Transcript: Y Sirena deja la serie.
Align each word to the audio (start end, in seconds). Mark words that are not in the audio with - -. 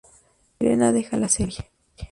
Y 0.57 0.63
Sirena 0.65 0.91
deja 0.91 1.15
la 1.17 1.29
serie. 1.29 1.59